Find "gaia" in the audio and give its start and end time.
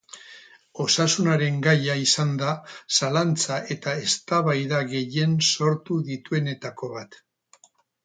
1.67-1.97